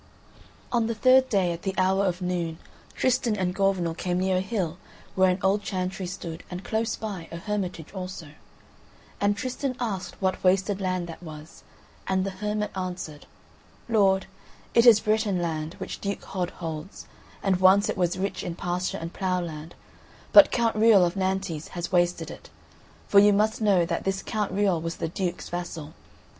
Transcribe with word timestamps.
On 0.71 0.87
the 0.87 0.95
third 0.95 1.29
day, 1.29 1.51
at 1.53 1.61
the 1.61 1.75
hour 1.77 2.03
of 2.07 2.23
noon, 2.23 2.57
Tristan 2.95 3.35
and 3.35 3.53
Gorvenal 3.53 3.93
came 3.93 4.17
near 4.17 4.37
a 4.37 4.41
hill 4.41 4.79
where 5.13 5.29
an 5.29 5.37
old 5.43 5.61
chantry 5.61 6.07
stood 6.07 6.43
and 6.49 6.63
close 6.63 6.95
by 6.95 7.27
a 7.31 7.37
hermitage 7.37 7.93
also; 7.93 8.29
and 9.19 9.37
Tristan 9.37 9.75
asked 9.79 10.19
what 10.19 10.43
wasted 10.43 10.81
land 10.81 11.05
that 11.05 11.21
was, 11.21 11.63
and 12.07 12.25
the 12.25 12.31
hermit 12.31 12.71
answered: 12.75 13.27
"Lord, 13.87 14.25
it 14.73 14.87
is 14.87 14.99
Breton 15.01 15.39
land 15.39 15.75
which 15.75 16.01
Duke 16.01 16.23
Hod 16.23 16.49
holds, 16.49 17.05
and 17.43 17.57
once 17.59 17.87
it 17.87 17.95
was 17.95 18.17
rich 18.17 18.41
in 18.41 18.55
pasture 18.55 18.97
and 18.97 19.13
ploughland, 19.13 19.75
but 20.33 20.49
Count 20.49 20.75
Riol 20.75 21.05
of 21.05 21.15
Nantes 21.15 21.67
has 21.67 21.91
wasted 21.91 22.31
it. 22.31 22.49
For 23.07 23.19
you 23.19 23.33
must 23.33 23.61
know 23.61 23.85
that 23.85 24.03
this 24.03 24.23
Count 24.23 24.51
Riol 24.51 24.81
was 24.81 24.95
the 24.95 25.09
Duke's 25.09 25.47
vassal. 25.49 25.93